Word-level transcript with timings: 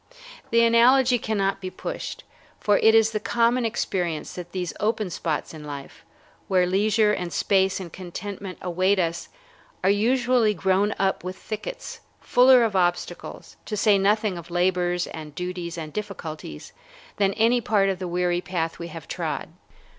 The 0.49 0.63
analogy 0.65 1.19
cannot 1.19 1.61
be 1.61 1.69
pushed, 1.69 2.23
for 2.59 2.79
it 2.79 2.95
is 2.95 3.11
the 3.11 3.19
common 3.19 3.65
experience 3.65 4.33
that 4.33 4.51
these 4.51 4.73
open 4.79 5.11
spots 5.11 5.53
in 5.53 5.63
life, 5.63 6.03
where 6.47 6.65
leisure 6.65 7.13
and 7.13 7.31
space 7.31 7.79
and 7.79 7.93
contentment 7.93 8.57
await 8.63 8.97
us, 8.97 9.29
are 9.83 9.91
usually 9.91 10.55
grown 10.55 10.95
up 10.97 11.23
with 11.23 11.35
thickets, 11.37 11.99
fuller 12.19 12.63
of 12.63 12.75
obstacles, 12.75 13.57
to 13.67 13.77
say 13.77 13.99
nothing 13.99 14.39
of 14.39 14.49
labors 14.49 15.05
and 15.05 15.35
duties 15.35 15.77
and 15.77 15.93
difficulties, 15.93 16.73
than 17.17 17.33
any 17.35 17.61
part 17.61 17.87
of 17.87 17.99
the 17.99 18.07
weary 18.07 18.41
path 18.41 18.79
we 18.79 18.87
have 18.87 19.07
trod. 19.07 19.49